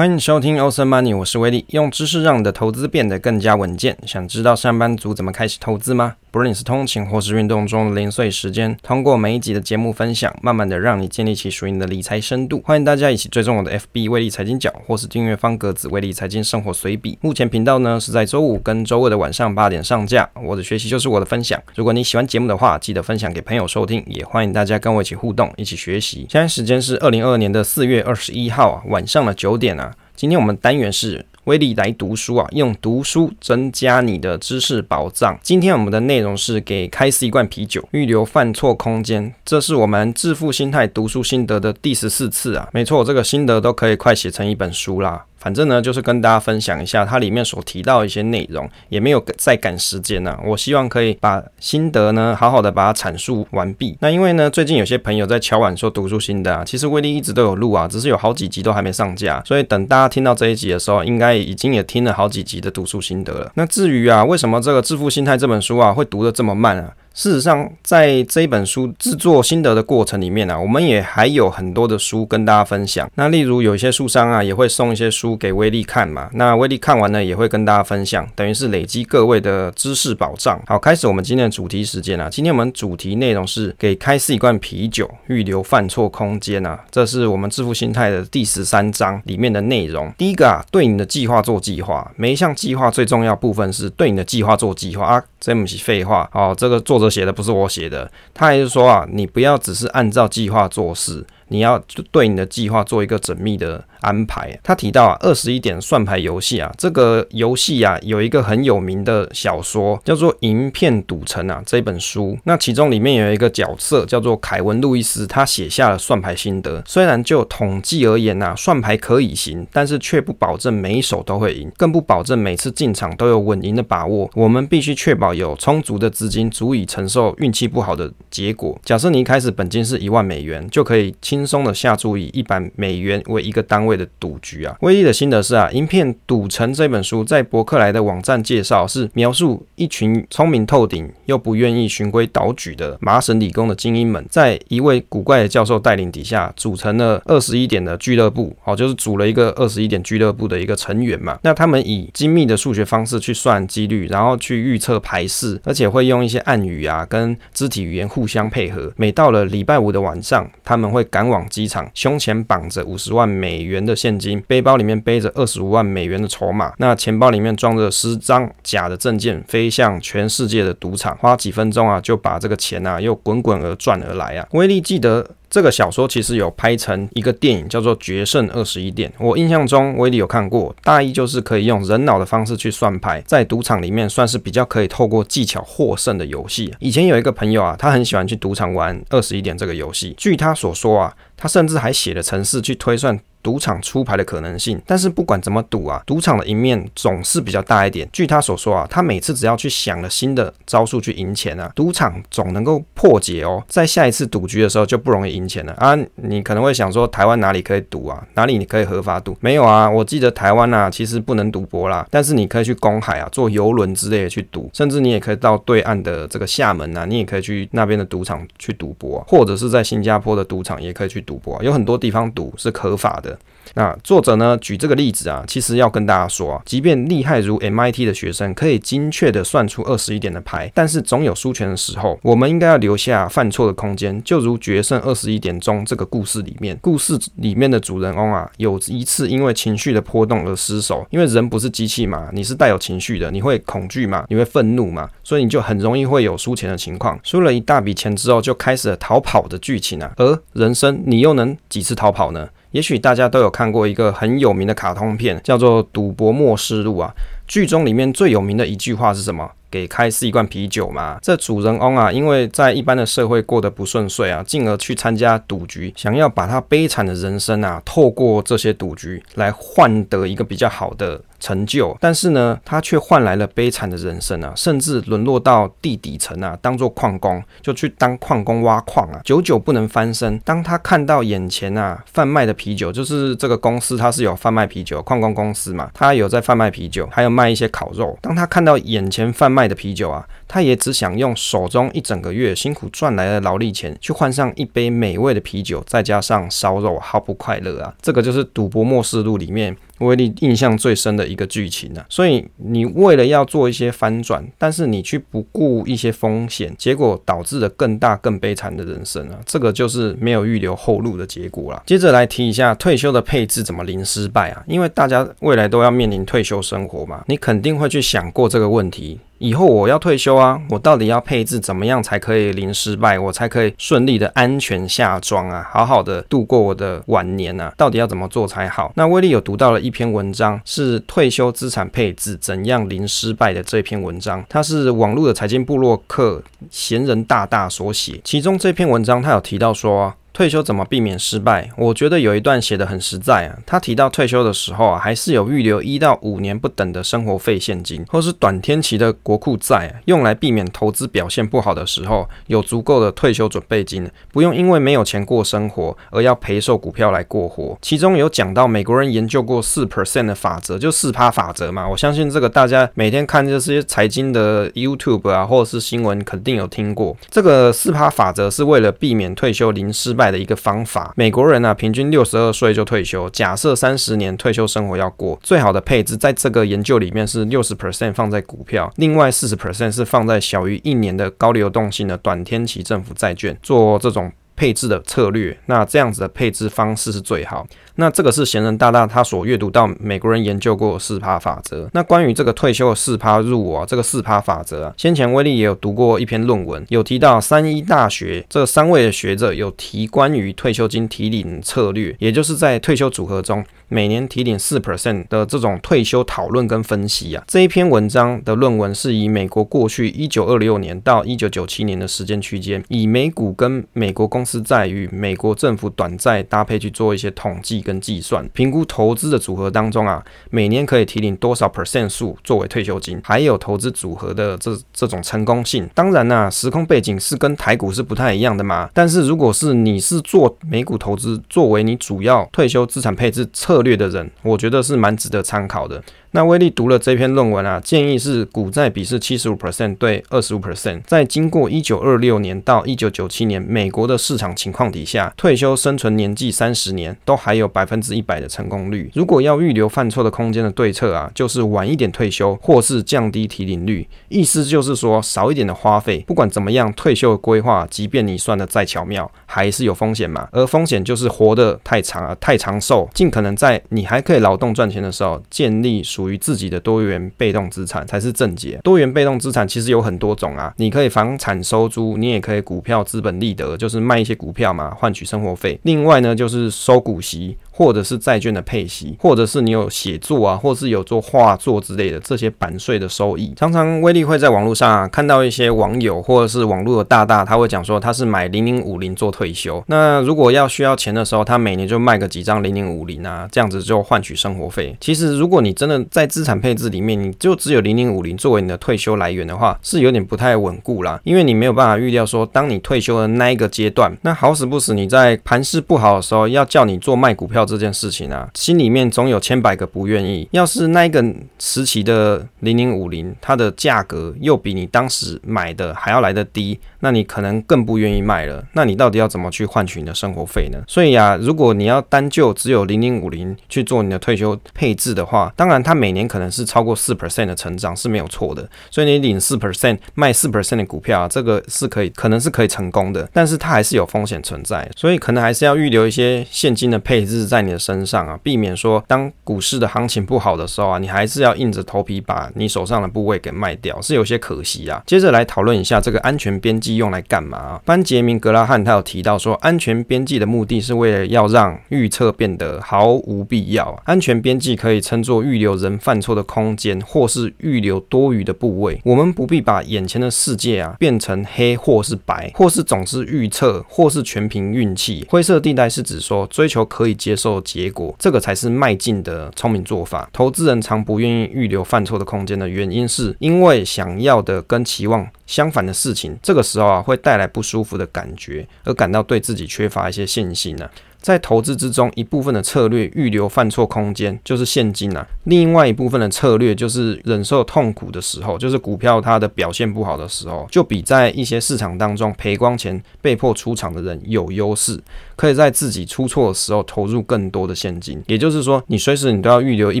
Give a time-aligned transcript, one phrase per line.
[0.00, 3.98] 欢迎收听 o s e n Money，我是威利，用知识让你的投资变得更加稳健。
[4.06, 6.16] 想知道上班族怎么开始投资吗？
[6.32, 12.62] 不论你是通勤或是运动中的零碎时间，通过每一集的节目分享，慢慢的让你建立起属于你的理财深度。
[12.64, 17.18] 欢迎大家一起追踪我的 FB 威利财经角，或是订阅方格子威利财经生活随笔。
[17.20, 20.30] 目前频道呢是在周五跟周二的晚上八点上架。
[20.40, 21.60] 我的学习就是我的分享。
[21.74, 26.28] 如果你喜欢节目的话，记得分享给朋友收听，也欢迎大家跟我一起互动，一起学习。
[26.30, 29.92] 现在时间是二零二二年的四月二十一号啊，晚上的九点啊。
[30.14, 35.36] 今天我们单元是威力来读书啊，用读书增加你的知识保障。
[35.42, 39.34] 今天我们的内容是给开司一罐啤酒，预留犯错空间。
[39.44, 45.24] 这是我们致富心态读书心得的第十四次啊，没错，这个心得都可以快写成一本书啦。
[45.40, 50.40] 反正呢，就是跟大家分享一下它里面所提到一些内容，也没有再赶时间呢、啊。
[50.44, 53.96] 我希望可以把心得呢，好好的把它阐述完毕。
[54.00, 59.42] 那因为呢，最近有些朋友在敲碗说读书心得啊，其实威力一直都有录啊，只是有好几集都还没上架。
[59.46, 63.50] 所以等大家听到这一集的时候，应该已经也听了好几集的读书心得了。
[63.54, 66.92] 那至于啊，为什么这个致富心态这本书啊会读得这么慢啊？
[67.12, 73.10] 事实上，在这一本书制作心得的过程里面呢、啊，我们也还有很多的书跟大家分享。
[73.16, 76.30] 那例如有一些书商啊，也会送一些书给威利看嘛。
[76.34, 80.60] 那威利看完呢，也会跟大家分享，等于是累积各位的知识宝藏。
[80.66, 82.28] 好，开始我们今天的主题时间啊。
[82.30, 86.78] 今天我们主题内容是给开司一罐啤酒，预留犯错空间啊。
[86.90, 90.12] 这是我们致富心态的第十三章里面的内容。
[90.16, 92.10] 第一个啊，对你的计划做计划。
[92.16, 95.22] 每一项计划最重要部分是对你的计划做计划啊。
[95.40, 101.78] 这不是废话哦，这个做者写的不是我写的，他还是说啊，你不要只是按照计划做事，你要
[102.10, 103.84] 对你的计划做一个缜密的。
[104.00, 116.82] 安排，他提到啊，二十一点算牌游戏啊，这个游戏啊，有一个很有名的小说叫做《银片赌城》啊，这本书，那其中里面有一个角色叫做凯文·路易斯，他写下了算牌心得。
[116.86, 124.30] 虽然就统计而言呐，算牌可以行，但是却不保证每一手都会赢，更不保证每次进场都有稳赢的把握。
[124.34, 128.80] 我们必须确保有充足的资金，足以承受运气不好的结果。
[128.82, 134.00] 假设你一开始本金是一万美元，就可以轻轻松的下注以一百美元为一个单位。
[134.00, 151.38] 的赌局啊，威利的心得是啊，《影片赌城》这本书在伯克莱的网站介绍是描述一群聪明透顶又不愿意循规蹈矩的麻省理工的精英们，在一位古怪的教授带领底下，组成了二十一点的俱乐部，哦，就是组了一个二十一点俱乐部的一个成员嘛。
[151.42, 158.90] 那他们以精密的数学方式去算几率，然后去预测牌势，而且会用一些暗语啊，跟肢体语言互相配合。
[158.96, 174.46] 每到了礼拜五的晚上，他们会赶往机场，胸前绑着五十万美元的现金，背包里面背着二十五万美元的筹码，那钱包里面装着十张假的证件，飞向全世界的赌场，花几分钟啊，就把这个钱啊又滚滚而赚而来啊！
[174.50, 175.26] 威力记得。
[175.50, 179.10] 这个小说其实有拍成一个电影，叫做《决胜二十一点》。
[179.18, 180.72] 我印象中，威力有看过。
[180.84, 186.72] 大意就是可以用人脑的方式去算牌，在赌场里面算是比较可以透过技巧获胜的游戏。
[186.78, 190.14] 以前有一个朋友啊，他很喜欢去赌场玩二十一点这个游戏。
[190.16, 193.18] 据他所说啊，他甚至还写了程式去推算。
[193.42, 198.08] 赌场出牌的可能性，但是不管怎么赌啊，赌场的赢面总是比较大一点。
[198.12, 205.96] 据他所说啊，他每次只要去想了新的招数去赢钱啊，赌场总能够破解哦，在下一次赌局的时候就不容易赢钱了啊。
[206.16, 208.26] 你可能会想说，台湾哪里可以赌啊？
[208.34, 209.36] 哪里你可以合法赌？
[209.40, 223.29] 没有啊，我记得台湾啊，其实不能赌博啦，但是你可以去公海啊，坐游轮之类的去赌，甚至你也可以到对岸的这个厦门啊，你也可以去那边的赌场去赌博，或者是在新加坡的赌场也可以去赌博，有很多地方赌是合法的。
[223.74, 234.20] 那作者呢，举这个例子啊，其实要跟大家说啊，即便厉害如 MIT 的学生可以精确的算出二十一点的牌，但是总有输钱的时候，我们应该要留下犯错的空间。
[234.24, 247.16] 就如决胜二十一点中这个故事里面，故事里面的主人翁啊，有一次因为情绪的波动而失手，因为人不是机器嘛，你是带有情绪的，你会恐惧嘛，你会愤怒嘛，所以你就很容易会有输钱的情况。
[247.22, 252.48] 输了一大笔钱之后，就开始了逃跑的剧情啊，而人生你又能几次逃跑呢？
[252.72, 257.12] 也许大家都有看过一个很有名的卡通片，叫做《赌博默示录》啊。
[257.48, 259.50] 剧中里面最有名的一句话是什么？
[259.68, 261.18] 给开司一罐啤酒嘛。
[261.20, 271.20] 这主人翁啊，因为在一般的社会过得不顺遂啊，进而去参加赌局，想要把他悲惨的人生啊，透过这些赌局来换得一个比较好的。
[271.40, 280.38] 成就，但是呢，他却换来了悲惨的人生啊，甚至沦落到地底层啊，当做矿工，就去当矿工挖矿啊，久久不能翻身。
[280.40, 288.16] 当他看到眼前啊贩卖的啤酒，就是这个公司，他是有贩卖啤酒，矿工公司嘛，他有在贩卖啤酒，还有卖一些烤肉。
[288.20, 297.94] 当他看到眼前贩卖的啤酒啊，他也只想用手中一整个月辛苦赚来的劳力钱，去换上一杯美味的啤酒，再加上烧肉，好不快乐啊！
[298.02, 299.76] 这个就是《赌博默示录》里面。
[300.00, 302.04] 威力印象最深的一个剧情啊。
[302.10, 309.38] 所以你为了要做一些翻转，但是你去不顾一些风险，结果导致了更大更悲惨的人生啊！
[309.46, 311.82] 这个就是没有预留后路的结果了。
[311.86, 314.62] 接着来提一下退休的配置怎么零失败啊？
[314.66, 319.20] 因为大家未来都要面临退休生活嘛，你肯定会去想过这个问题。
[319.40, 323.18] 以后我要退休啊，我到底要配置怎么样才可以零失败？
[323.18, 327.72] 我才可以顺利的安全下庄啊，好好的度过我的晚年啊？
[327.74, 328.92] 到底要怎么做才好？
[328.96, 340.12] 那威力有读到了一篇文章，是退休资产配置怎样零失败的这篇文章，它是网络的财经部落客闲人大大所写，其中这篇文章他有提到说。
[340.32, 341.70] 退休怎么避免失败？
[341.76, 343.58] 我觉得有一段写得很实在啊。
[343.66, 357.76] 他提到退休的时候啊，还是有预留一到五年不等的生活费现金，或是短天期的国库债，用来避免投资表现不好的时候有足够的退休准备金，不用因为没有钱过生活而要赔售股票来过活。
[357.82, 361.88] 其中有讲到美国人研究过四 percent 的法则，就四趴法则嘛。
[361.88, 367.16] 我相信这个大家每天看这些财经的 YouTube 啊，或者是新闻，肯定有听过。
[367.28, 373.28] 这个四趴法则是为了避免退休零失败的一个方法，美国人啊，平均六十二岁就退休。
[373.30, 385.56] 假设三十年退休生活要过，最好的配置在这个研究里面是六十 percent 放在股票，另外四十 percent 是放在小于一年的高流动性的短天期政府债券，做这种配置的策略。
[385.66, 387.66] 那这样子的配置方式是最好。
[388.00, 391.86] 那这个是闲人大大他所阅读到美国人研究过四趴法则。
[391.92, 407.44] 那关于这个退休的四趴入伍啊，这个四趴法则啊，先前威力也有读过一篇论文，有提到三一大学这三位的学者有提关于退休金提领策略，也就是在退休组合中每年提领四 percent 的这种退休讨论跟分析啊。
[407.46, 425.88] 这一篇文章的论文是以美国过去一九二六年到一九九七年的时间区间，以美股跟美国公司债与美国政府短债搭配去做一些统计计算，评估投资的组合当中啊，每年可以提领多少 percent 数作为退休金，还有投资组合的这这种成功性。
[425.94, 428.90] 当然啦、时空背景是跟台股是不太一样的嘛。
[428.92, 436.02] 但是如果是你是做美股投资作为你主要退休资产配置策略的人，我觉得是蛮值得参考的。
[436.32, 449.10] 那威力读了这篇论文啊，建议是股债比是七十五 percent 对二十五 percent，在经过一九二六年到一九九七年美国的市场情况底下，退休生存年纪三十年都还有百分之一百的成功率。
[449.14, 454.06] 如果要预留犯错的空间的对策啊，就是晚一点退休，或是降低提领率。
[454.28, 460.48] 意思就是说少一点的花费，不管怎么样，退休的规划，即便你算得再巧妙，还是有风险嘛。
[460.52, 466.04] 而风险就是活得太长啊，太长寿，尽可能在你还可以劳动赚钱的时候建立。
[466.20, 468.78] 属于自己的多元被动资产才是正解。
[468.84, 475.80] 多元被动资产其实有很多种啊，你可以房产收租，你也可以股票资本利得，就是卖一些股票嘛，换取生活费。
[475.84, 477.56] 另外呢，就是收股息。
[477.80, 483.54] 或者是债券的配息，或者是你有写作啊，或是有做画作之类的这些版税的收益。
[483.56, 489.82] 常常威力会在网络上啊看到一些网友或者是网络的大大，他会讲说他是买零零五零做退休。
[489.86, 494.94] 那如果要需要钱的时候，他每年就卖个几张零零五零啊，这样子就换取生活费。
[495.00, 507.66] 其实如果你真的在资产配置里面，你就只有零零五零作为你的退休来源的话，是有点不太稳固啦，因为你没有办法预料说，当你退休的那一个阶段，那好死不死你在盘势不好的时候，要叫你做卖股票。
[507.70, 510.48] 这件事情啊，心里面总有千百个不愿意。
[510.50, 511.24] 要是那一个
[511.58, 518.64] 时期的零零五零，它的价格又比你当时买的还要来得低，那你可能更不愿意卖了。
[518.74, 520.82] 那你到底要怎么去换取你的生活费呢？
[520.88, 528.68] 所以啊，如果你要单就只有零零五零去做你的退休配置的话，当然它每年可能是超过四 percent 的成长是没有错的。
[528.90, 533.28] 所以你领四 percent 卖四 percent 的股票啊，这个是可以，可能是可以成功的。
[533.32, 537.60] 但是它还是有风险存在，所以可能还是要预留一些现金的配置在。
[537.60, 545.02] 你的身上啊，避免说当股市的行情不好的时候啊，你还是要硬着头皮把你手上的部位给卖掉，是有些可惜啊。
[545.06, 547.78] 接着来讨论一下这个安全边际用来干嘛？
[547.84, 554.00] 班杰明格拉汉他有提到说，安全边际的目的是为了要让预测变得毫无必要。
[554.06, 558.98] 安全边际可以称作预留人犯错的空间，或是预留多余的部位。
[559.04, 565.26] 我们不必把眼前的世界啊变成黑或是白，或是总是预测，或是全凭运气。
[565.28, 567.60] 灰色地带是指说追求可以接受。
[567.62, 570.28] 结果，这个才是迈进的聪明做法。
[570.32, 580.88] 投资人常不愿意预留犯错的空间的原因，是因为想要的跟期望相反的事情，这个时候啊会带来不舒服的感觉，而感到对自己缺乏一些信心呢、
[581.20, 594.98] 在投资之中，一部分的策略预留犯错空间，就是现金啊；另外一部分的策略就是忍受痛苦的时候，就是股票它的表现不好的时候，就比在一些市场当中赔光钱被迫出场的人有优势，
[595.36, 598.22] 可以在自己出错的时候投入更多的现金。
[598.26, 600.00] 也就是说，你随时你都要预留一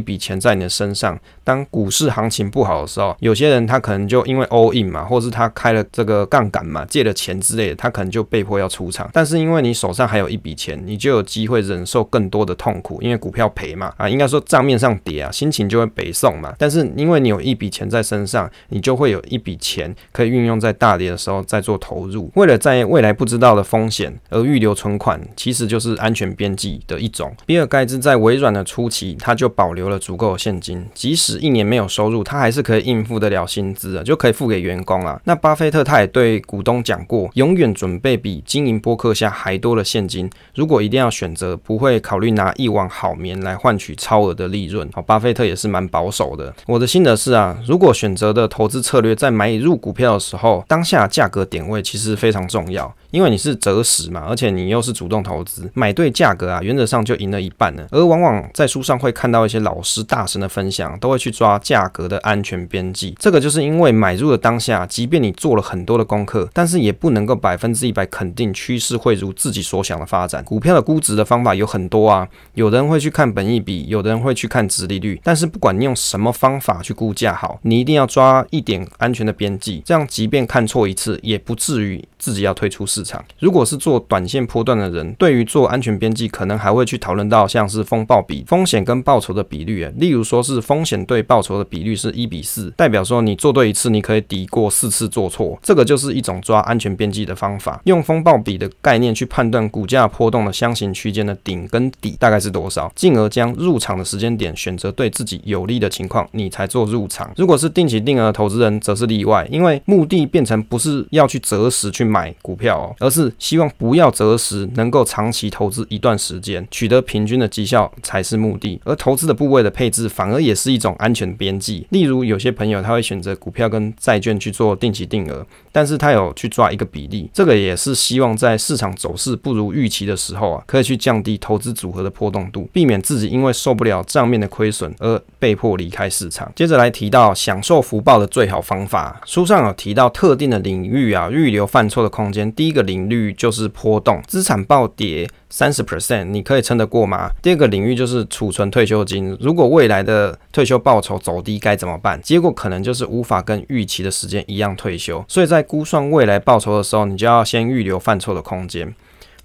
[0.00, 9.10] 笔钱在你的身上，当股市行情不好的时候，有些人他可能就因为 all in 嘛，或是他开了这个杠杆嘛，借了钱之类的，他可能就被迫要出场。
[9.12, 16.54] 但是因为你手上还有一笔钱，你就就有机会忍受更多的痛苦，因为股票赔嘛，啊，应该说账面上跌啊，心情就会北送嘛。
[16.56, 22.30] 但是因为你有一笔钱在身上，你就会有一笔钱可以运用在大跌的时候再做投入。
[22.36, 27.34] 为了在未来不知道的风险而预留存款，其实就是安全边际的一种。
[27.44, 35.20] 比尔盖茨在微软的初期，他就保留了足够的现金，即使一年没有收入，他还是可以应付得了薪资的，就可以付给员工啊。
[35.24, 40.30] 那巴菲特他也对股东讲过，永远准备比经营博客下还多的现金。
[40.54, 44.88] 如果一定要选择，不会考虑拿一网好棉来换取超额的利润。
[44.92, 46.54] 好，巴菲特也是蛮保守的。
[46.66, 52.94] 我的心得是啊，如果选择的投资策略在买入股票的时候，当下价格点位其实非常重要。
[53.10, 57.86] 因为你是择时嘛，而且你又是主动投资，买对价格啊，原则上就赢了一半了。
[57.90, 63.16] 而往往在书上会看到一些老师大神的分享，都会去抓价格的安全边际。
[63.18, 70.44] 这个就是因为买入的当下，即便你做了很多的功课，但是也不能够百分之一百肯定趋势会如自己所想的发展。
[70.44, 75.20] 股票的估值的方法有很多啊，有的人会去看本益比，有的人会去看殖利率。
[75.24, 83.24] 但是不管你用什么方法去估价好，你一定要抓一点安全的边际，这样即便看错一次，也不至于自己要退出市场。
[83.40, 89.80] 如果是做短线波段的人，对于做安全边际，可能还会去讨论到像是风暴比、风险跟报酬的比率。
[89.96, 95.58] 例如说是风险对报酬的比率是一比四，代表说你做对一次，你可以抵过四次做错。
[95.62, 97.80] 这个就是一种抓安全边际的方法。
[97.84, 107.32] 用风暴比的概念去判断股价波动的箱型区间的顶跟底大概是多少，进而将入场的时间点选择对自己有利的情况，你才做入场。
[107.36, 112.94] 如果是定期定额投资人，则是例外，因为目的变成不是要去择时去买股票哦。
[112.98, 118.80] 而是希望不要择时，能够长期投资一段时间，取得平均的绩效才是目的。
[118.84, 121.86] 而投资的部位的配置，反而也是一种安全边际。
[121.90, 136.50] 例如，有些朋友他会选择股票跟债券去做定期定额，但是他有去抓一个比例，这个也是希望在市场走势不如预期的时候啊，可以去降低投资组合的波动度，避免自己因为受不了账面的亏损而被迫离开市场。
[136.56, 142.52] 接着来提到享受福报的最好方法，书上有提到特定的领域啊，预留犯错的空间。
[142.52, 142.80] 第一个。
[142.90, 147.30] 领域就是波动，资产暴跌三十 percent，你可以撑得过吗？
[147.42, 152.18] 第二个领域就是储存退休金，如果未来的退休报酬走低该怎么办？
[152.22, 158.92] 结果可能就是无法跟预期的时间一样退休，所以在估算未来报酬的时候，你就要先预留犯错的空间。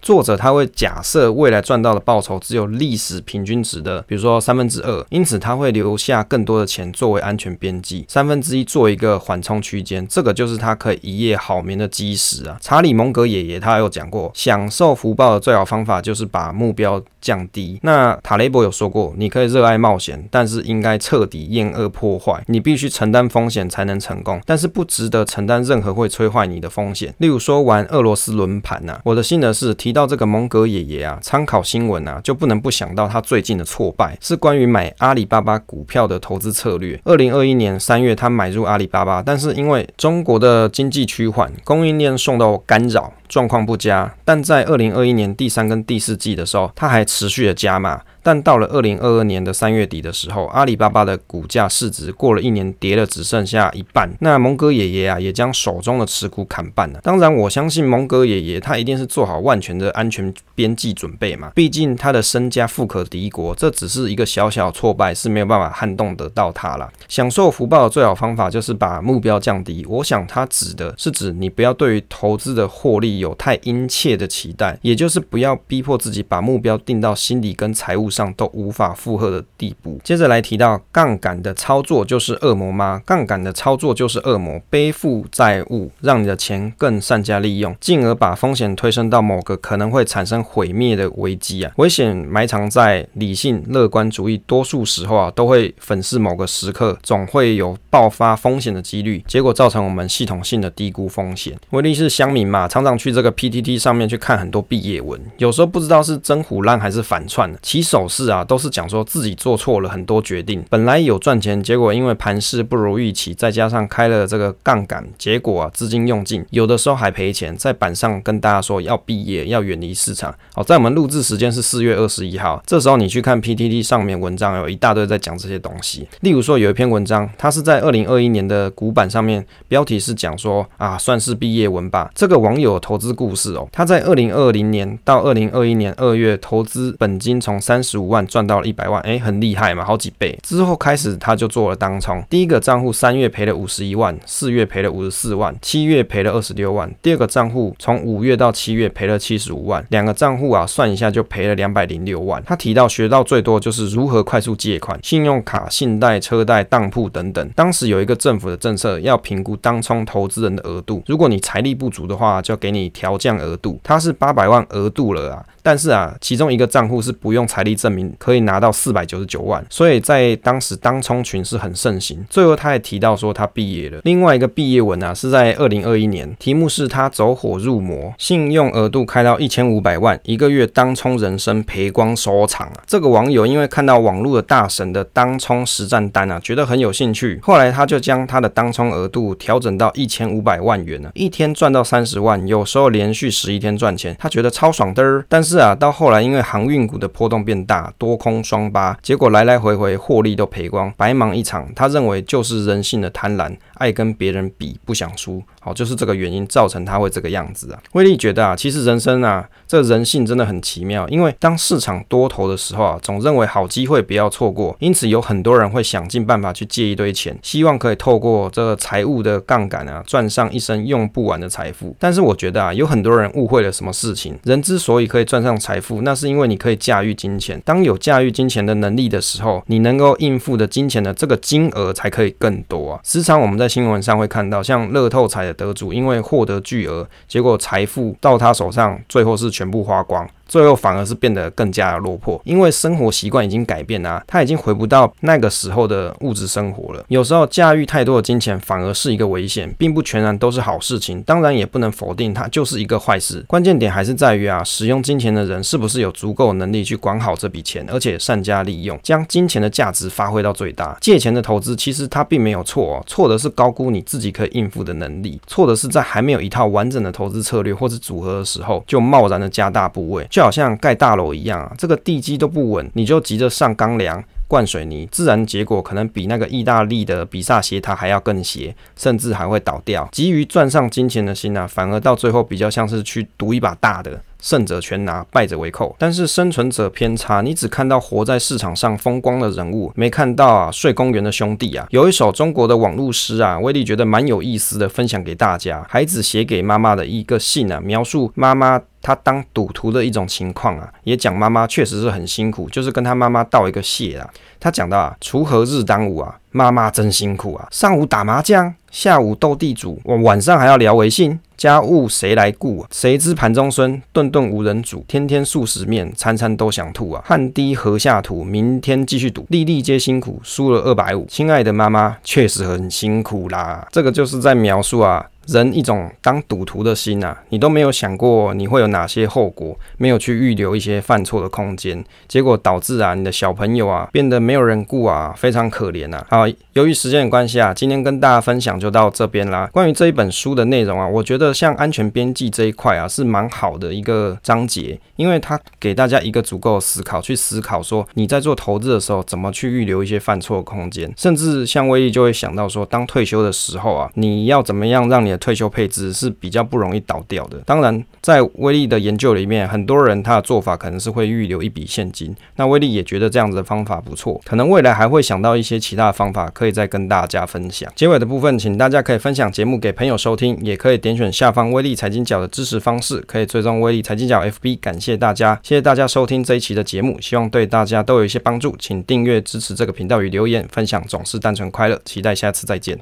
[0.06, 12.56] 作者他会假设未来赚到的报酬只有历史平均值的，比如说三分之二，因此他会留下更多的钱作为安全边际，三分之一做一个缓冲区间，这个就是他可以一夜好眠的基石啊。
[12.62, 17.80] 查理蒙格爷爷他有讲过，享受福报的最好方法就是把目标降低。
[17.82, 22.44] 那塔雷伯有说过，你可以热爱冒险，但是应该彻底厌恶破坏。
[22.46, 27.12] 你必须承担风险才能成功，但是不值得承担任何会摧坏你的风险。
[27.18, 29.95] 例如说玩俄罗斯轮盘呐，我的心得是提。
[29.96, 37.00] 到这个蒙格爷爷啊，参考新闻啊，就不能不想到他最近的挫败，是关于买阿里巴巴股票的投资策略。
[37.06, 44.15] 二零二一年三月，他买入阿里巴巴，但是因为中国的经济趋缓，供应链受到干扰，状况不佳。
[44.24, 48.01] 但在二零二一年第三跟第四季的时候，他还持续的加码。
[48.24, 54.10] 但到了二零二二年的三月底的时候，阿里巴巴的股价市值过了一年跌了只剩下一半。
[54.20, 57.00] 那蒙哥爷爷啊，也将手中的持股砍半了。
[57.04, 61.51] 当然，我相信蒙哥爷爷他一定是做好万全的安全边际准备嘛。
[61.54, 66.89] 毕竟他的身家富可敌国，这只是一个小小挫败是没有办法撼动得到他了。
[67.08, 69.86] 享受福报的最好方法就是把目标降低。
[69.88, 80.00] 我想他指的是指你不要对于投资的获利有太殷切的期待，也就是不要逼迫自己把目标定到心理跟财务上都无法负荷的地步。
[80.03, 83.01] 接着来提到杠杆的操作就是恶魔吗？
[83.05, 91.72] 杠杆的操作就是恶魔，背负债务，让你的钱更善加利用，进而把风险推升到某个可能会产生毁灭的危机啊！
[91.77, 101.58] 危险埋藏在理性乐观主义，多数时候啊都会粉饰某个时刻，总会有爆发风险的几率，结果造成我们系统性的低估风险。
[101.72, 108.08] 威力是乡民嘛，常常去去这个 PTT 上面去看很多毕业文，有时候不知道是真虎烂还是反串，起手。
[108.08, 117.54] 势啊，都是讲说自己做错了很多决定，本来有赚钱，结果因为盘势不如预期，再加上开了这个杠杆，结果啊资金用尽，有的时候还赔钱。
[117.58, 120.34] 在板上跟大家说要毕业，要远离市场。
[120.54, 126.08] 好，在我们录制时间是四月二十一号，这时候你去看 PTT 上面文章，有一大堆在讲这些东西。
[126.22, 132.10] 例如说有一篇文章，它是在二零二一年的股板上面，标题是讲说啊，算是毕业文吧。
[132.16, 140.40] 这个网友投投资故事哦，他在二零二零年到二零二一年二月投资本金从三十五万赚到了一百万，诶，很厉害嘛，好几倍。
[140.42, 146.90] 之后开始他就做了当冲，第一个账户三月赔了五十一万，四月赔了五十四万，七月赔了二十六万。
[147.02, 152.42] 第二个账户从五月到七月赔了七十五万，两个账户啊算一下就赔了两百零六万。
[152.46, 157.50] 他提到学到最多就是如何快速借款，信用卡、信贷、车贷、当铺等等。
[157.58, 163.80] 当时有一个政府的政策要评估当冲投资人的额度，如果你财力不足的话，就给你调降额度。
[163.84, 165.46] 他是八百万额度了啊。
[165.62, 172.24] 但是啊，其中一个账户是不用财力证明，可以拿到四百九十九万，所以在当时当冲群是很盛行。
[172.30, 174.00] 最后他也提到说他毕业了。
[174.04, 182.84] 另外一个毕业文啊，是在二零二一年，题目是他走火入魔，信用额度开到一千五百万，一个月当冲人生赔光收场啊。
[182.86, 195.25] 这个网友因为看到网络的大神的当冲实战单啊，觉得很有兴趣，后来他就将他的当冲额度调整到一千五百万元了，一天赚到三十万，有时候连续十一天赚钱，他觉得超爽的儿。
[195.29, 201.65] 但是啊，到后来因为航运股的波动变大，多空双八，结果来来回回获利都赔光，白忙一场。
[201.74, 205.41] 他认为就是人性的贪婪，爱跟别人比，不想输。
[205.60, 207.79] 好，就是这个原因造成他会这个样子啊。
[207.94, 211.08] 威力觉得啊，其实人生啊，这人性真的很奇妙。
[211.10, 221.96] 因为当市场多头的时候啊，总认为好机会不要错过，因此有很多人会想尽办法去借一堆钱，希望可以透过这个财务的杠杆啊，赚上一生用不完的财富。
[222.00, 224.38] 但是我觉得啊，有很多人误会了什么事情。
[224.44, 227.60] 人之所以可以赚上财富，那是因为你可以驾驭金钱。
[227.65, 233.00] 当有驾驭金钱的能力的时候，你能够应付的金钱的这个金额才可以更多啊。
[233.03, 240.30] 时常我们在在新闻上会看到，像乐透彩的得主，因为获得巨额，结果财富到他手上，最后是全部花光。
[240.48, 247.04] 最后反而是变得更加的落魄，因为生活习惯已经改变啊，他已经回不到那个时候的物质生活了。
[247.08, 251.22] 有时候驾驭太多的金钱反而是一个危险，并不全然都是好事情。
[251.24, 253.44] 当然也不能否定它就是一个坏事。
[253.48, 260.98] 关键点还是在于啊，使用金钱的人是不是有足够能力去管好这笔钱，而且善加利用，将金钱的价值发挥到最大。
[261.02, 270.27] 借钱的投资其实它并没有错哦，错的是高估你自己可以应付的能力，错的是在还没有一套完整的投资策略或是组合的时候，就贸然的加大部位。
[270.36, 280.06] 就好像盖大楼一样啊，这个地基都不稳，你就急着上钢梁、灌水泥，自然结果可能比那个意大利的比萨斜塔还要更斜，甚至还会倒掉。
[280.12, 284.22] 急于赚上金钱的心啊，反而到最后比较像是去赌一把大的。
[284.46, 285.96] 胜者全拿，败者为寇。
[285.98, 291.88] 但是生存者偏差，你只看到活在市场上风光的人物，没看到啊睡公园的兄弟啊。
[291.90, 295.84] 有一首中国的网络诗啊，威力觉得蛮有意思的，分享给大家。
[295.90, 304.29] 孩子写给妈妈的一个信啊，描述妈妈她当赌徒的一种情况啊，也讲妈妈确实是很辛苦，就是跟她妈妈道一个谢啊。
[304.60, 311.40] 他讲到啊，锄禾日当午啊，妈妈真辛苦啊，上午打麻将，下午斗地主，我晚上还要聊微信。
[311.57, 312.87] 家务谁来顾啊？
[312.91, 315.03] 谁知盘中飧，顿顿无人煮。
[315.07, 317.24] 天天素食面，餐餐都想吐啊！
[317.25, 321.25] 汗滴禾下土，明天继续赌，粒粒皆辛苦，输了二百五。
[321.29, 323.87] 亲爱的妈妈，确实很辛苦啦。
[323.91, 325.25] 这个就是在描述啊。
[325.48, 336.25] 人一种当赌徒的心啊，你都没有想过你会有哪些后果，没有去预留一些犯错的空间，结果导致啊你的小朋友啊变得没有人顾啊，非常可怜啊。
[336.29, 339.70] 好，由于时间的关系啊，今天跟大家分享就到这边啦。
[339.72, 357.58] 关于这一本书的内容啊，我觉得像安全边际这一块啊是蛮好的一个章节，因为它给大家一个足够的思考，去思考说你在做投资的时候怎么去预留一些犯错的空间，甚至像威力就会想到说，当退休的时候啊，你要怎么样让你退休配置是比较不容易倒掉的。
[357.66, 362.36] 当然，在威力的研究里面，很多人他的做法可能是会预留一笔现金。
[362.56, 367.92] 那威力也觉得这样子的方法不错，可能未来还会想到一些其他的方法，可以再跟大家分享。
[367.96, 374.80] 结尾的部分，请大家可以分享节目给朋友收听，也可以点选下方威力财经角的支持方式，可以追踪威力财经角 FB。
[374.80, 378.76] 感谢大家，谢谢大家收听这一期的节目，希望对大家都有一些帮助。
[378.78, 382.00] 请订阅支持这个频道与留言分享，总是单纯快乐。
[382.06, 383.00] 期待下次再见。